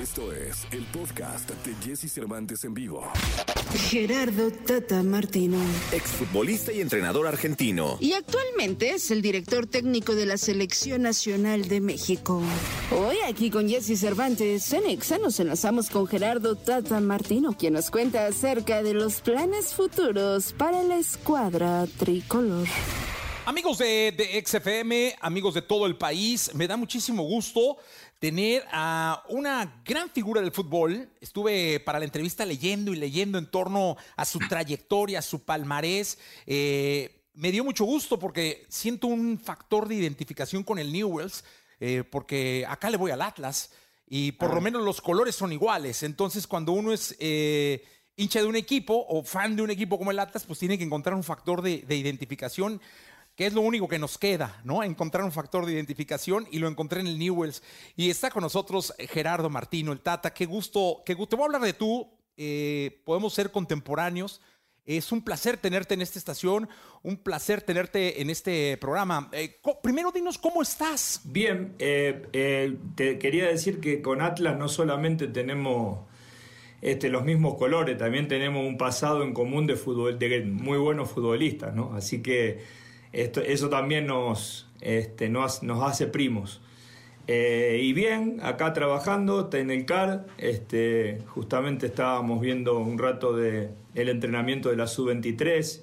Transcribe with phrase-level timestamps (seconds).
[0.00, 3.02] Esto es el podcast de Jesse Cervantes en vivo.
[3.90, 5.58] Gerardo Tata Martino.
[5.90, 7.98] Exfutbolista y entrenador argentino.
[7.98, 12.40] Y actualmente es el director técnico de la Selección Nacional de México.
[12.92, 17.90] Hoy aquí con Jesse Cervantes en Exa nos enlazamos con Gerardo Tata Martino, quien nos
[17.90, 22.68] cuenta acerca de los planes futuros para la escuadra tricolor.
[23.46, 27.78] Amigos de, de XFM, amigos de todo el país, me da muchísimo gusto
[28.18, 31.08] tener a una gran figura del fútbol.
[31.20, 36.18] Estuve para la entrevista leyendo y leyendo en torno a su trayectoria, a su palmarés.
[36.46, 41.44] Eh, me dio mucho gusto porque siento un factor de identificación con el Newells,
[41.78, 43.70] eh, porque acá le voy al Atlas
[44.08, 46.02] y por lo menos los colores son iguales.
[46.02, 47.84] Entonces, cuando uno es eh,
[48.16, 50.84] hincha de un equipo o fan de un equipo como el Atlas, pues tiene que
[50.84, 52.80] encontrar un factor de, de identificación
[53.38, 54.82] que es lo único que nos queda, ¿no?
[54.82, 57.62] Encontrar un factor de identificación y lo encontré en el Newells.
[57.94, 60.34] Y está con nosotros Gerardo Martino, el Tata.
[60.34, 61.30] Qué gusto, qué gusto.
[61.30, 62.10] Te voy a hablar de tú.
[62.36, 64.40] Eh, podemos ser contemporáneos.
[64.86, 66.68] Es un placer tenerte en esta estación,
[67.04, 69.30] un placer tenerte en este programa.
[69.30, 71.20] Eh, primero dinos cómo estás.
[71.22, 76.00] Bien, eh, te quería decir que con Atlas no solamente tenemos
[76.82, 79.76] este, los mismos colores, también tenemos un pasado en común de
[80.44, 81.94] muy buenos futbolistas, ¿no?
[81.94, 82.87] Así que
[83.20, 86.60] eso también nos, este, nos, nos hace primos.
[87.26, 93.68] Eh, y bien, acá trabajando en el CAR, este, justamente estábamos viendo un rato de
[93.94, 95.82] el entrenamiento de la Sub-23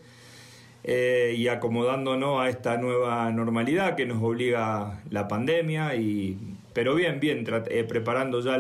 [0.84, 6.38] eh, y acomodándonos a esta nueva normalidad que nos obliga la pandemia, y,
[6.74, 8.58] pero bien, bien, eh, preparando ya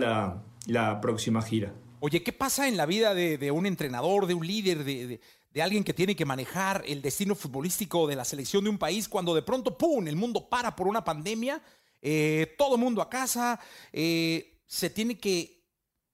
[0.68, 1.74] la, próxima gira.
[2.00, 5.20] Oye, ¿qué pasa en la vida de, un entrenador, de un líder, de,
[5.56, 9.08] de alguien que tiene que manejar el destino futbolístico de la selección de un país
[9.08, 11.62] cuando de pronto, ¡pum!, el mundo para por una pandemia,
[12.02, 13.58] eh, todo mundo a casa,
[13.94, 15.64] eh, se tiene que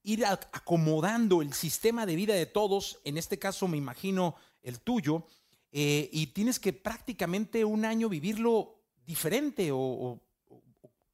[0.04, 5.26] ir acomodando el sistema de vida de todos, en este caso me imagino el tuyo,
[5.72, 10.20] eh, y tienes que prácticamente un año vivirlo diferente o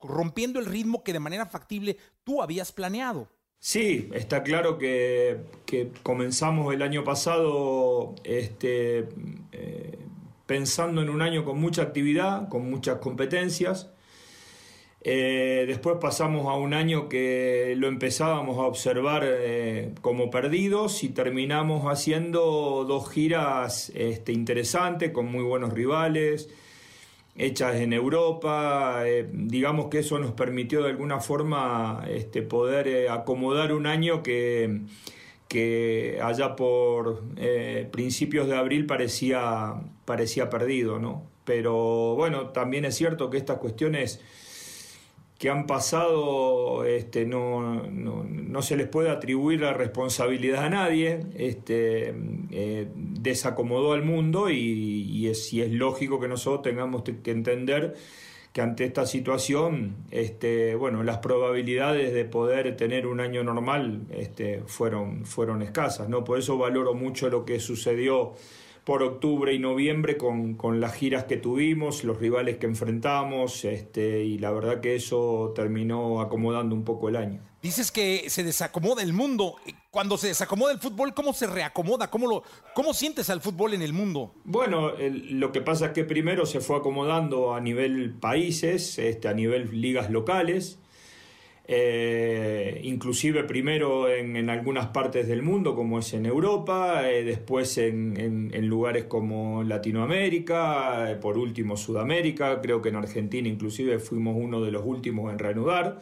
[0.00, 3.26] rompiendo el ritmo que de manera factible tú habías planeado.
[3.60, 5.40] Sí, está claro que,
[6.02, 9.08] comenzamos el año pasado este,
[9.52, 9.98] eh,
[10.46, 13.90] pensando en un año con mucha actividad, con muchas competencias.
[15.00, 21.10] Eh, después pasamos a un año que lo empezábamos a observar eh, como perdidos y
[21.10, 26.48] terminamos haciendo dos giras este, interesantes con muy buenos rivales
[27.38, 29.02] hechas en Europa.
[29.06, 34.22] Eh, digamos que eso nos permitió de alguna forma este, poder eh, acomodar un año
[34.22, 34.80] que,
[35.46, 41.22] que allá por eh, principios de abril parecía, parecía perdido, ¿no?
[41.44, 44.20] Pero bueno, también es cierto que estas cuestiones
[45.38, 52.12] que han pasado este, no, no, se les puede atribuir la responsabilidad a nadie, este,
[52.50, 57.94] eh, desacomodó al mundo y, es, y es lógico que nosotros tengamos que entender
[58.52, 64.62] que ante esta situación, este, bueno, las probabilidades de poder tener un año normal este,
[64.66, 66.24] fueron, fueron escasas, ¿no?
[66.24, 68.32] Por eso valoro mucho lo que sucedió
[68.88, 74.24] por octubre y noviembre con, con, las giras que tuvimos, los rivales que enfrentamos, este,
[74.24, 77.42] y la verdad que eso terminó acomodando un poco el año.
[77.60, 79.56] Dices que se desacomoda el mundo.
[79.90, 82.08] Cuando se desacomoda el fútbol, ¿cómo se reacomoda?
[82.08, 82.42] ¿Cómo, lo,
[82.74, 84.32] cómo sientes al fútbol en el mundo?
[84.44, 89.34] Bueno, lo que pasa es que primero se fue acomodando a nivel países, este, a
[89.34, 90.78] nivel ligas locales.
[91.70, 98.66] Eh, inclusive primero en, algunas partes del mundo, como es en Europa, eh, después en,
[98.66, 104.70] lugares como Latinoamérica, eh, por último Sudamérica, creo que en Argentina inclusive fuimos uno de
[104.72, 106.00] los últimos en reanudar.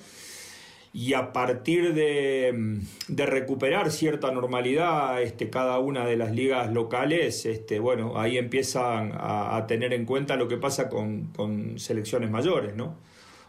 [0.93, 7.81] Y a partir de, recuperar cierta normalidad, este, cada una de las ligas locales, este,
[7.81, 12.97] bueno, ahí empiezan a, tener en cuenta lo que pasa con, con selecciones mayores, ¿no?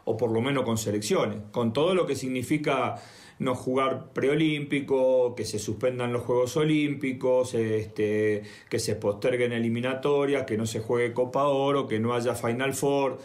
[0.09, 2.95] O por lo menos con selecciones, con todo lo que significa
[3.39, 10.57] no jugar preolímpico, que se suspendan los Juegos Olímpicos, este, que se posterguen eliminatorias, que
[10.57, 13.19] no se juegue Copa Oro, que no haya Final Four.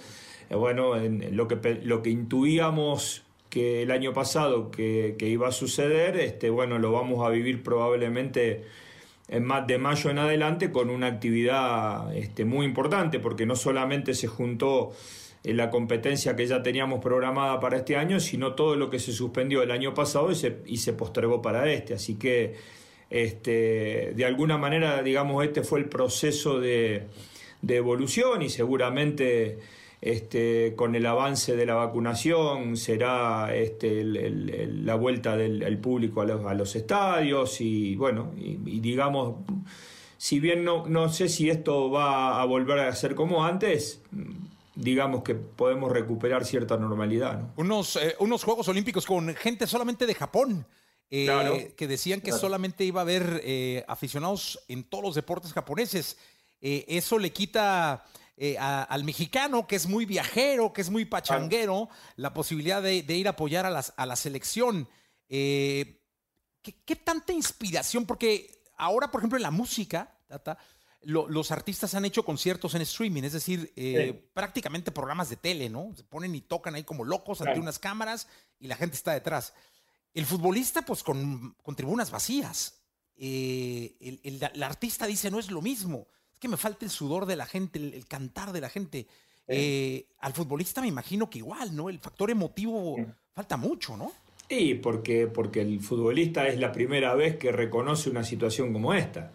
[0.50, 5.52] Eh, bueno, en lo, que, lo que intuíamos que el año pasado que, iba a
[5.52, 8.64] suceder, este, bueno, lo vamos a vivir probablemente
[9.28, 14.14] en más de mayo en adelante con una actividad este, muy importante, porque no solamente
[14.14, 14.92] se juntó
[15.44, 19.62] la competencia que ya teníamos programada para este año, sino todo lo que se suspendió
[19.62, 21.94] el año pasado y se, y se postergó para este.
[21.94, 22.54] Así que,
[23.10, 27.08] este, de alguna manera, digamos, este fue el proceso de,
[27.66, 29.58] evolución y seguramente
[30.00, 36.76] este, con el avance de la vacunación será este, la vuelta del público a los,
[36.76, 39.36] estadios y bueno, y, digamos,
[40.18, 44.02] si bien no, no sé si esto va a volver a ser como antes,
[44.74, 47.52] digamos que podemos recuperar cierta normalidad.
[47.56, 50.66] Unos, eh, unos Juegos Olímpicos con gente solamente de Japón.
[51.14, 56.16] Eh, que decían que solamente iba a haber eh, aficionados en todos los deportes japoneses.
[56.58, 58.02] eso le quita
[58.58, 63.32] al mexicano, que es muy viajero, que es muy pachanguero, la posibilidad de, ir a
[63.32, 64.88] apoyar a, las, a la selección.
[65.28, 66.00] ¿qué,
[66.62, 68.06] ¿qué, tanta inspiración?
[68.06, 70.56] Porque ahora, por ejemplo, en la música, Tata,
[71.04, 75.92] los artistas han hecho conciertos en streaming, es decir, eh, prácticamente programas de tele, ¿no?
[75.96, 78.28] Se ponen y tocan ahí como locos ante unas cámaras
[78.58, 79.54] y la gente está detrás.
[80.14, 82.80] El futbolista, pues con, tribunas vacías.
[83.16, 86.06] Eh, el, artista dice, no es lo mismo.
[86.32, 89.06] Es que me falta el sudor de la gente, el, cantar de la gente.
[89.48, 91.88] Eh, al futbolista me imagino que igual, ¿no?
[91.88, 92.96] El factor emotivo
[93.32, 94.12] falta mucho, ¿no?
[94.48, 99.32] Sí, porque, porque el futbolista es la primera vez que reconoce una situación como esta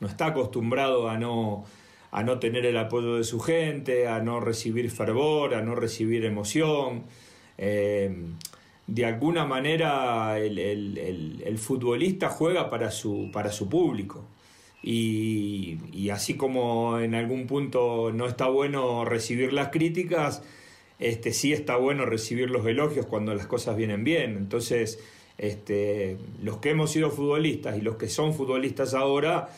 [0.00, 1.64] no está acostumbrado a no,
[2.10, 6.24] a no tener el apoyo de su gente, a no recibir fervor, a no recibir
[6.24, 7.04] emoción.
[7.58, 8.10] Eh,
[8.90, 14.26] de alguna manera el, futbolista juega para su, para su público.
[14.82, 20.42] Y, así como en algún punto no está bueno recibir las críticas,
[20.98, 24.36] este, sí está bueno recibir los elogios cuando las cosas vienen bien.
[24.36, 24.98] Entonces,
[25.38, 29.50] este, los que hemos sido futbolistas y los que son futbolistas ahora,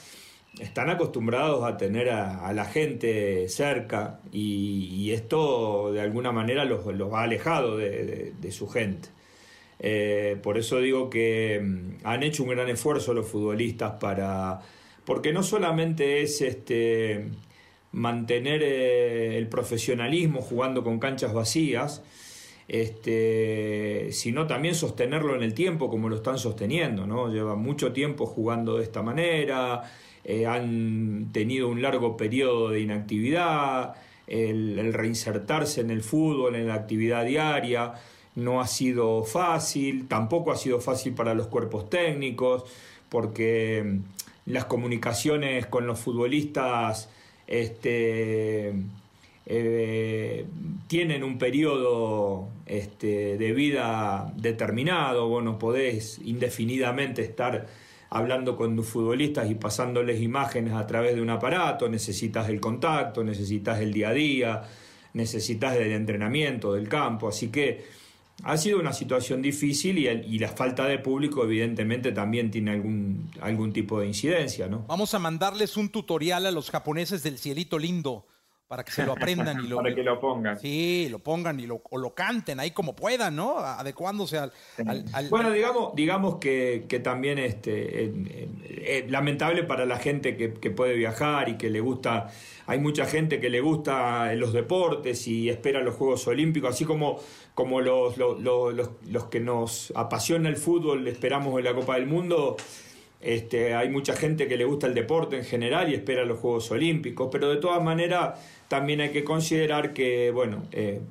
[0.61, 7.13] están acostumbrados a tener a, la gente cerca y, esto de alguna manera los, los
[7.15, 9.09] ha alejado de, su gente.
[9.79, 14.61] Eh, por eso digo que mm, han hecho un gran esfuerzo los futbolistas para...
[15.05, 17.27] porque no solamente es este,
[17.91, 22.03] mantener eh, el profesionalismo jugando con canchas vacías,
[22.69, 27.29] este, sino también sostenerlo en el tiempo como lo están sosteniendo, ¿no?
[27.29, 29.83] Llevan mucho tiempo jugando de esta manera,
[30.25, 33.95] eh, han tenido un largo periodo de inactividad,
[34.27, 37.95] el, reinsertarse en el fútbol, en la actividad diaria,
[38.35, 42.65] no ha sido fácil, tampoco ha sido fácil para los cuerpos técnicos,
[43.09, 47.09] porque mm, las comunicaciones con los futbolistas
[47.47, 48.73] este,
[49.47, 50.47] eh,
[50.87, 57.67] tienen un periodo este, de vida determinado, vos no podés indefinidamente estar
[58.15, 63.81] hablando con futbolistas y pasándoles imágenes a través de un aparato, necesitas el contacto, necesitas
[63.81, 64.63] el día a día,
[65.15, 67.87] necesitas el entrenamiento del campo, así que
[68.45, 73.73] ha sido una situación difícil y, la falta de público evidentemente también tiene algún, algún
[73.73, 74.69] tipo de incidencia.
[74.69, 74.85] ¿no?
[74.89, 78.27] Vamos a mandarles un tutorial a los japoneses del cielito lindo
[78.73, 80.59] para que se lo aprendan y lo para que lo pongan.
[80.59, 83.59] Sí, lo pongan y lo, o lo canten ahí como puedan, ¿no?
[83.59, 84.51] Adecuándose al,
[85.29, 91.59] bueno, digamos, digamos que, también este eh, lamentable para la gente que, puede viajar y
[91.59, 92.31] que le gusta,
[92.67, 97.21] hay mucha gente que le gusta los deportes y espera los Juegos Olímpicos, así como,
[97.55, 102.07] como los, los, los, los que nos apasiona el fútbol, esperamos en la Copa del
[102.07, 102.57] Mundo.
[103.23, 106.69] Este, hay mucha gente que le gusta el deporte en general y espera los Juegos
[106.73, 108.41] Olímpicos, pero de todas maneras
[108.73, 111.03] también hay que considerar que, bueno, eh,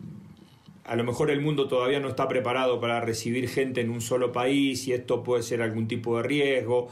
[0.84, 4.32] a lo mejor el mundo todavía no está preparado para recibir gente en un solo
[4.32, 6.88] país y esto puede ser algún tipo de riesgo.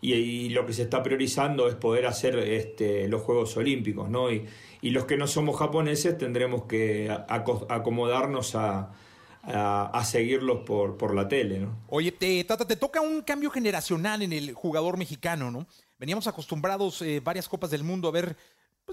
[0.00, 4.32] Y, lo que se está priorizando es poder hacer este, los Juegos Olímpicos, ¿no?
[4.32, 4.44] Y,
[4.82, 8.90] los que no somos japoneses tendremos que acomodarnos a,
[9.44, 11.78] a, seguirlos por, por la tele, ¿no?
[11.86, 15.68] Oye, te, Tata, te toca un cambio generacional en el jugador mexicano, ¿no?
[15.96, 18.36] Veníamos acostumbrados eh, varias Copas del Mundo a ver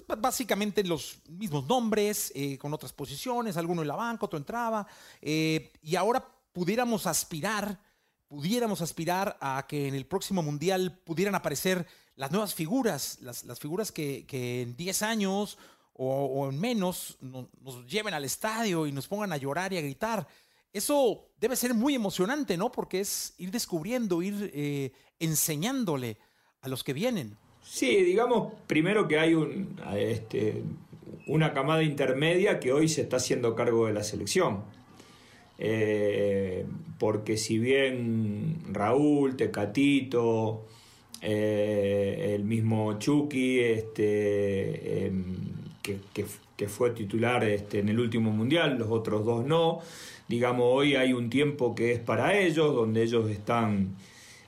[0.04, 4.86] pues, básicamente los mismos nombres, eh, con otras posiciones, alguno en la banca, otro entraba,
[5.22, 7.80] eh, y ahora pudiéramos aspirar,
[8.28, 13.92] pudiéramos aspirar a que en el próximo Mundial pudieran aparecer las nuevas figuras, las, figuras
[13.92, 15.58] que, que en 10 años
[15.98, 20.28] o, en menos nos lleven al estadio y nos pongan a llorar y a gritar.
[20.74, 22.72] Eso debe ser muy emocionante, ¿no?
[22.72, 26.18] Porque es ir descubriendo, ir eh, enseñándole
[26.60, 27.38] a los que vienen.
[27.67, 30.62] Sí, digamos primero que hay un, este,
[31.27, 34.63] una camada intermedia que hoy se está haciendo cargo de la selección.
[35.57, 36.65] Eh,
[37.00, 40.65] porque si bien Raúl, Tecatito,
[41.22, 45.36] eh, el mismo Chucky, este, em,
[45.81, 49.79] que, fue titular este, en el último mundial, los otros dos no.
[50.27, 53.95] Digamos, hoy hay un tiempo que es para ellos, donde ellos están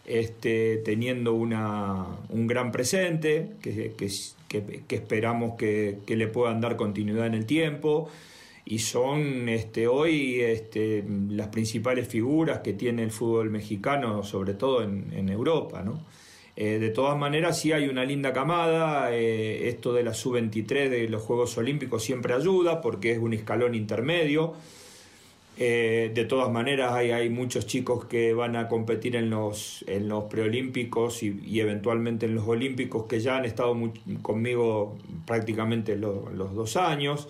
[0.07, 7.33] este, teniendo una, un gran presente, que, que, esperamos que, le puedan dar continuidad en
[7.33, 8.09] el tiempo.
[8.65, 14.81] y son este, hoy este, las principales figuras que tiene el fútbol mexicano, sobre todo
[14.81, 15.83] en, Europa.
[16.55, 21.07] Eh, de todas maneras, sí hay una linda camada, eh, esto de la sub-23 de
[21.09, 24.55] los Juegos Olímpicos siempre ayuda porque es un escalón intermedio.
[25.59, 30.25] Eh, de todas maneras, hay, muchos chicos que van a competir en los, en los
[30.25, 33.75] preolímpicos y, eventualmente en los olímpicos que ya han estado
[34.21, 37.27] conmigo prácticamente los dos años.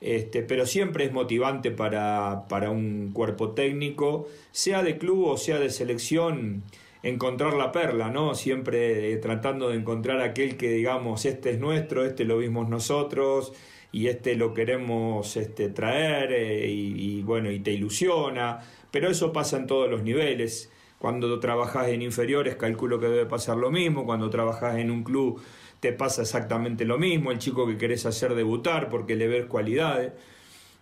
[0.00, 5.58] Este, pero siempre es motivante para, para un cuerpo técnico, sea de club o sea
[5.58, 6.62] de selección,
[7.02, 8.34] encontrar la perla, ¿no?
[8.34, 13.52] Siempre eh, tratando de encontrar aquel que digamos, este es nuestro, este lo vimos nosotros,
[13.92, 19.56] y este lo queremos este, traer eh, y, bueno, y te ilusiona, pero eso pasa
[19.56, 20.70] en todos los niveles.
[20.98, 24.04] Cuando trabajas en inferiores, calculo que debe pasar lo mismo.
[24.04, 25.40] Cuando trabajas en un club,
[25.80, 27.32] te pasa exactamente lo mismo.
[27.32, 30.12] El chico que querés hacer debutar porque le ves cualidades.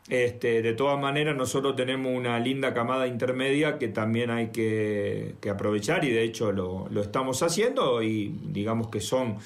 [0.08, 6.04] Este, de todas maneras, nosotros tenemos una linda camada intermedia que también hay que, aprovechar
[6.04, 9.36] y de hecho lo, lo estamos haciendo y digamos que son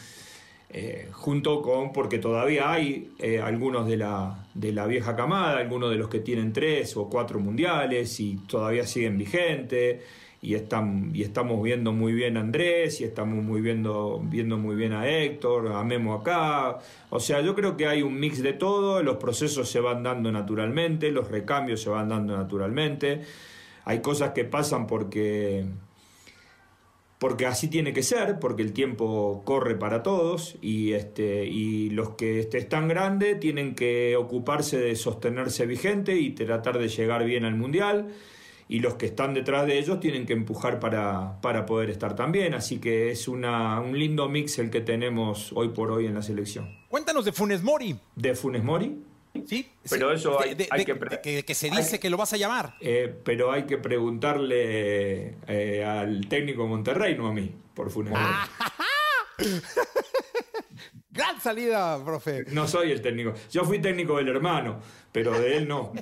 [0.74, 5.90] eh, junto con, porque todavía hay eh, algunos de la, de la vieja camada, algunos
[5.90, 10.00] de los que tienen tres o cuatro mundiales y todavía siguen vigentes,
[10.40, 14.74] y, están, y estamos viendo muy bien a Andrés, y estamos muy viendo, viendo muy
[14.74, 16.78] bien a Héctor, a Memo acá,
[17.10, 20.32] o sea, yo creo que hay un mix de todo, los procesos se van dando
[20.32, 23.20] naturalmente, los recambios se van dando naturalmente,
[23.84, 25.66] hay cosas que pasan porque
[27.22, 32.16] porque así tiene que ser, porque el tiempo corre para todos y, este, y los
[32.16, 37.54] que están grandes tienen que ocuparse de sostenerse vigente y tratar de llegar bien al
[37.54, 38.08] Mundial
[38.68, 42.54] y los que están detrás de ellos tienen que empujar para, para poder estar también,
[42.54, 46.22] así que es una, un lindo mix el que tenemos hoy por hoy en la
[46.22, 46.76] selección.
[46.88, 47.94] Cuéntanos de Funes Mori.
[48.16, 48.96] ¿De Funes Mori?
[49.46, 52.74] Sí, pero eso hay, que, se dice que lo vas a llamar.
[52.80, 58.12] Eh, pero hay que preguntarle eh, al técnico de Monterrey, no a mí, por Funes
[61.10, 62.44] Gran salida, profe.
[62.48, 63.32] No soy el técnico.
[63.50, 65.92] Yo fui técnico del hermano, pero de él no.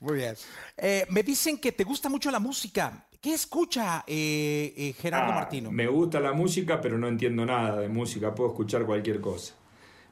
[0.00, 0.34] Muy bien.
[0.76, 3.06] Eh, me dicen que te gusta mucho la música.
[3.20, 5.70] ¿Qué escucha Gerardo ah, Martino?
[5.70, 8.34] Me gusta la música, pero no entiendo nada de música.
[8.34, 9.54] Puedo escuchar cualquier cosa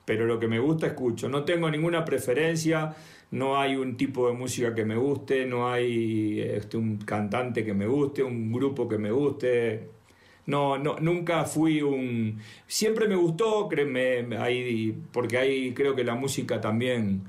[0.09, 1.29] pero lo que me gusta escucho.
[1.29, 2.97] No tengo ninguna preferencia,
[3.31, 7.75] no hay un tipo de música que me guste, no hay este, un cantante que
[7.75, 9.91] me guste, un grupo que me guste.
[10.47, 12.41] No, no, nunca fui un...
[12.67, 14.27] Siempre me gustó, créeme,
[15.13, 17.25] porque ahí creo que la música también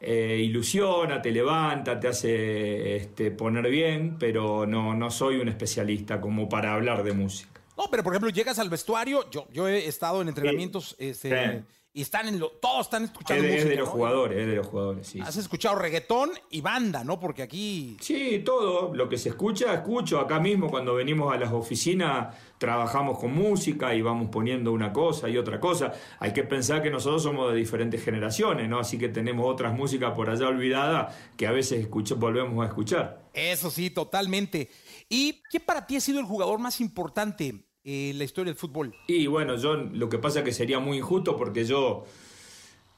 [0.00, 6.20] eh, ilusiona, te levanta, te hace este, poner bien, pero no, no soy un especialista
[6.20, 7.60] como para hablar de música.
[7.76, 11.64] No, pero por ejemplo, llegas al vestuario, yo, yo he estado en entrenamientos este,
[11.96, 14.56] y están en lo, todos están escuchando es de, música, de los jugadores, es de
[14.56, 15.20] los jugadores, sí.
[15.20, 17.20] Has escuchado reggaetón y banda, ¿no?
[17.20, 17.96] Porque aquí...
[18.00, 20.18] Sí, todo, lo que se escucha, escucho.
[20.18, 25.28] Acá mismo cuando venimos a las oficinas trabajamos con música y vamos poniendo una cosa
[25.28, 25.92] y otra cosa.
[26.18, 28.80] Hay que pensar que nosotros somos de diferentes generaciones, ¿no?
[28.80, 33.22] Así que tenemos otras músicas por allá olvidadas que a veces escucho, volvemos a escuchar.
[33.32, 34.68] Eso sí, totalmente.
[35.08, 38.94] ¿Y qué para ti ha sido el jugador más importante eh, la historia del fútbol?
[39.06, 42.04] Y bueno, yo lo que pasa es que sería muy injusto porque yo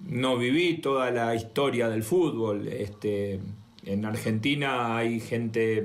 [0.00, 2.68] no viví toda la historia del fútbol.
[2.68, 3.40] Este,
[3.84, 5.84] en Argentina hay gente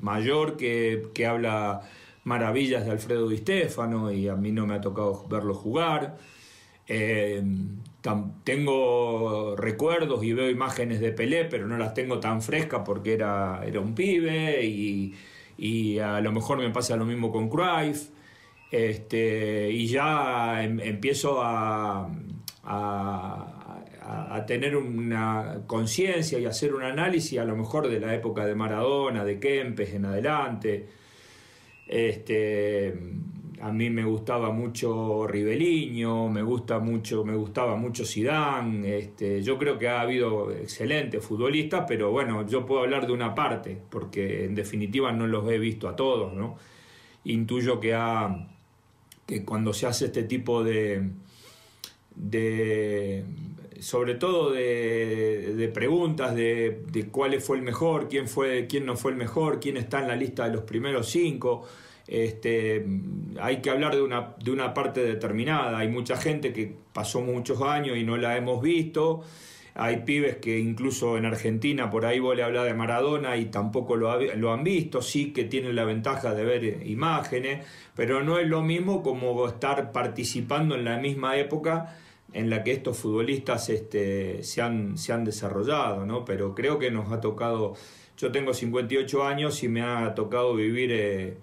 [0.00, 1.82] mayor que, habla
[2.24, 6.16] maravillas de Alfredo Di Stefano y a mí no me ha tocado verlo jugar.
[6.86, 7.42] Eh,
[8.44, 13.62] tengo recuerdos y veo imágenes de Pelé, pero no las tengo tan frescas porque era,
[13.64, 15.14] era un pibe y
[15.58, 18.08] y a lo mejor me pasa lo mismo con Cruyff.
[18.70, 22.08] Este, y ya em, empiezo a,
[22.64, 28.54] a, tener una conciencia y hacer un análisis a lo mejor de la época de
[28.54, 30.88] Maradona, de Kempes en adelante.
[31.86, 32.94] Este,
[33.62, 39.56] a mí me gustaba mucho Ribeliño, me gusta mucho, me gustaba mucho Zidane, este, yo
[39.56, 44.46] creo que ha habido excelentes futbolistas, pero bueno, yo puedo hablar de una parte, porque
[44.46, 46.56] en definitiva no los he visto a todos, ¿no?
[47.24, 48.48] Intuyo que ha
[49.26, 51.10] que cuando se hace este tipo de,
[52.16, 53.24] de
[53.78, 59.12] sobre todo de, preguntas de, de, cuál fue el mejor, quién fue, quién no fue
[59.12, 61.64] el mejor, quién está en la lista de los primeros cinco
[62.06, 62.84] este,
[63.40, 65.78] hay que hablar de una, de una parte determinada.
[65.78, 69.22] Hay mucha gente que pasó muchos años y no la hemos visto.
[69.74, 74.20] Hay pibes que incluso en Argentina, por ahí vos le de Maradona y tampoco lo,
[74.20, 77.66] lo, han visto, sí que tienen la ventaja de ver imágenes,
[77.96, 81.96] pero no es lo mismo como estar participando en la misma época
[82.34, 86.24] en la que estos futbolistas este, se, han, se han desarrollado, ¿no?
[86.24, 87.74] Pero creo que nos ha tocado,
[88.18, 91.36] yo tengo 58 años y me ha tocado vivir eh,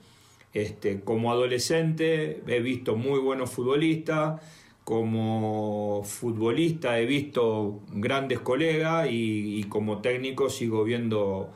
[0.53, 4.41] este, como adolescente, he visto muy buenos futbolistas,
[4.84, 11.51] como futbolista he visto grandes colegas y, como técnico sigo viendo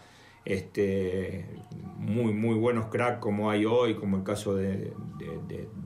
[0.45, 1.45] este,
[1.97, 4.93] muy, muy buenos cracks como hay hoy, como el caso de,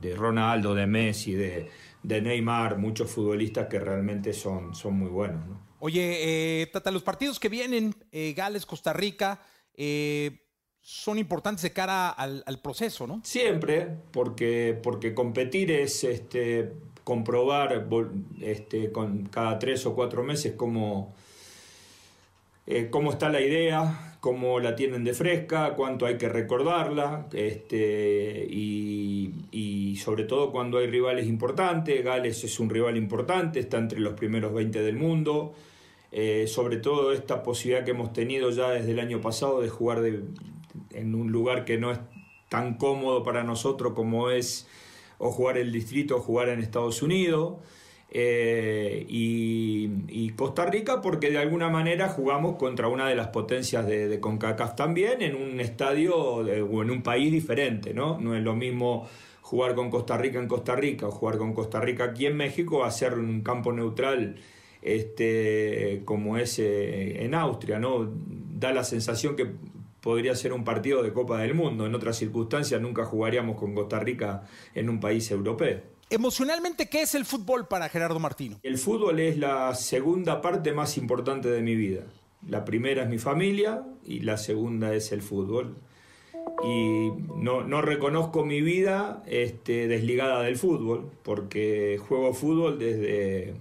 [0.00, 1.68] de Ronaldo, de Messi, de
[2.02, 5.42] de Neymar, muchos futbolistas que realmente son, son muy buenos.
[5.80, 9.42] Oye, eh, Tata, los partidos que vienen, eh, Gales, Costa Rica,
[9.74, 10.47] eh,
[10.82, 13.20] son importantes de cara al, proceso, ¿no?
[13.24, 16.72] Siempre, porque, porque competir es este,
[17.04, 17.86] comprobar
[18.40, 21.14] este, con cada tres o cuatro meses cómo,
[22.90, 29.96] cómo está la idea, cómo la tienen de fresca, cuánto hay que recordarla, este, y,
[30.02, 32.04] sobre todo cuando hay rivales importantes.
[32.04, 35.54] Gales es un rival importante, está entre los primeros 20 del mundo.
[36.12, 40.00] Eh, sobre todo esta posibilidad que hemos tenido ya desde el año pasado de jugar
[40.90, 41.98] en un lugar que no es
[42.48, 44.66] tan cómodo para nosotros como es
[45.18, 47.56] o jugar el distrito o jugar en Estados Unidos.
[48.10, 54.20] Eh, y, Costa Rica porque de alguna manera jugamos contra una de las potencias de,
[54.20, 58.20] CONCACAF también en un estadio o en un país diferente, ¿no?
[58.20, 59.08] No es lo mismo
[59.42, 62.84] jugar con Costa Rica en Costa Rica o jugar con Costa Rica aquí en México
[62.84, 64.36] a ser un campo neutral
[64.80, 68.08] este, como es eh, en Austria, ¿no?
[68.54, 69.48] Da la sensación que
[70.00, 71.86] podría ser un partido de Copa del Mundo.
[71.86, 75.80] En otras circunstancias nunca jugaríamos con Costa Rica en un país europeo.
[76.10, 78.58] Emocionalmente, ¿qué es el fútbol para Gerardo Martino?
[78.62, 82.04] El fútbol es la segunda parte más importante de mi vida.
[82.46, 85.76] La primera es mi familia y la segunda es el fútbol.
[86.64, 93.54] Y no, reconozco mi vida este, desligada del fútbol, porque juego fútbol desde...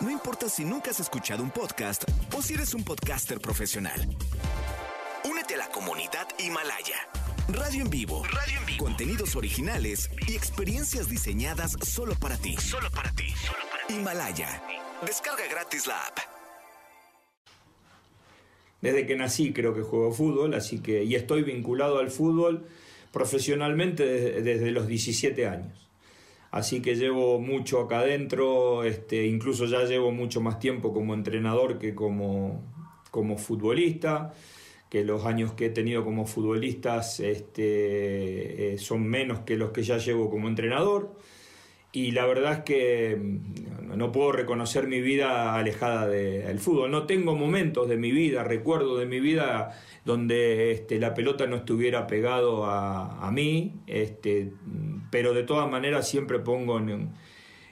[0.00, 2.04] No importa si nunca has escuchado un podcast
[2.36, 4.08] o si eres un podcaster profesional.
[5.46, 6.96] Únete a la comunidad Himalaya.
[7.48, 8.24] Radio en vivo.
[8.78, 12.56] Contenidos originales y experiencias diseñadas solo para ti.
[13.88, 14.60] Himalaya.
[15.06, 16.18] Descarga gratis la app.
[18.80, 22.66] Desde que nací creo que juego fútbol, así que y estoy vinculado al fútbol
[23.12, 25.88] profesionalmente desde, desde los 17 años.
[26.50, 31.78] Así que llevo mucho acá adentro, este, incluso ya llevo mucho más tiempo como entrenador
[31.78, 32.64] que como,
[33.12, 34.32] como futbolista
[34.96, 39.82] que los años que he tenido como futbolistas este, eh, son menos que los que
[39.82, 41.12] ya llevo como entrenador.
[41.92, 46.90] Y la verdad es que mm, no puedo reconocer mi vida alejada del fútbol.
[46.90, 51.56] No tengo momentos de mi vida, recuerdo de mi vida donde este, la pelota no
[51.56, 54.50] estuviera pegado a, mí, este,
[55.10, 57.10] pero de todas maneras siempre pongo en,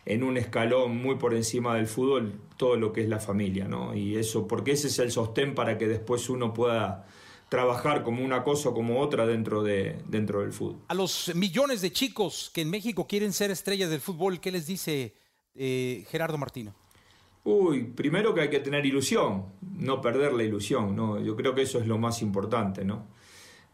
[0.06, 3.94] en un escalón muy por encima del fútbol todo lo que es la familia, ¿no?
[3.94, 7.06] Y eso, porque ese es el sostén para que después uno pueda
[7.48, 10.76] trabajar como una cosa o como otra dentro, de, dentro del fútbol.
[10.88, 14.66] A los millones de chicos que en México quieren ser estrellas del fútbol, ¿qué les
[14.66, 15.14] dice
[15.54, 16.74] eh, Gerardo Martino?
[17.44, 21.20] Uy, primero que hay que tener ilusión, no perder la ilusión, ¿no?
[21.20, 23.06] Yo creo que eso es lo más importante, ¿no?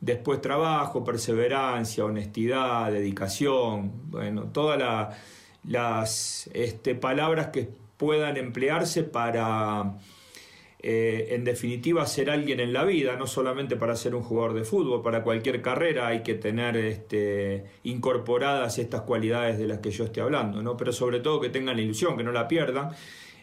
[0.00, 5.16] Después trabajo, perseverancia, honestidad, dedicación, bueno, todas
[5.64, 9.98] las este, palabras que puedan emplearse para
[10.82, 14.64] eh, en definitiva ser alguien en la vida, no solamente para ser un jugador de
[14.64, 20.04] fútbol, para cualquier carrera hay que tener este, incorporadas estas cualidades de las que yo
[20.04, 20.78] estoy hablando, ¿no?
[20.78, 22.90] pero sobre todo que tengan la ilusión, que no la pierdan.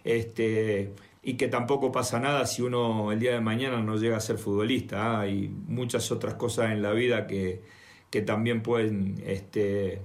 [0.03, 4.21] Este, y que tampoco pasa nada si uno el día de mañana no llega a
[4.21, 5.17] ser futbolista.
[5.17, 5.21] ¿ah?
[5.21, 7.61] Hay muchas otras cosas en la vida que,
[8.09, 9.99] que también pueden este,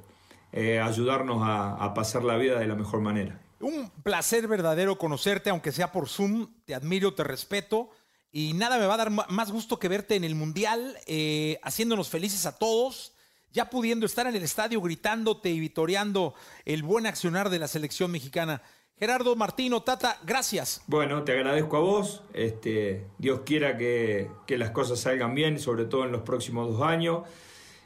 [0.52, 3.42] eh, ayudarnos a pasar la vida de la mejor manera.
[3.62, 6.48] Un placer verdadero conocerte, aunque sea por Zoom.
[6.64, 7.90] Te admiro, te respeto.
[8.32, 12.08] Y nada me va a dar más gusto que verte en el Mundial, eh, haciéndonos
[12.08, 13.12] felices a todos,
[13.52, 16.34] ya pudiendo estar en el estadio gritándote y vitoreando
[16.64, 18.62] el buen accionar de la selección mexicana.
[18.98, 20.82] Gerardo Martino, Tata, gracias.
[20.86, 22.22] Bueno, te agradezco a vos.
[22.32, 26.82] Este, Dios quiera que, que las cosas salgan bien, sobre todo en los próximos dos
[26.82, 27.24] años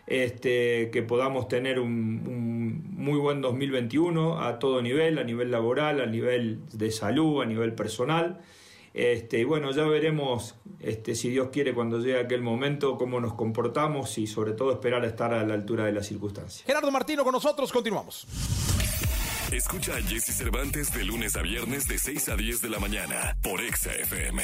[0.06, 6.06] este, que podamos tener un, muy buen 2021 a todo nivel, a nivel laboral, a
[6.06, 8.40] nivel de salud, a nivel personal.
[8.94, 13.34] Este, y bueno, ya veremos, este, si Dios quiere, cuando llegue aquel momento, cómo nos
[13.34, 16.64] comportamos y sobre todo esperar a estar a la altura de las circunstancias.
[16.66, 18.26] Gerardo Martino con nosotros, continuamos.
[19.52, 23.36] Escucha a Jesse Cervantes de lunes a viernes de 6 a 10 de la mañana
[23.42, 24.42] por Exa FM.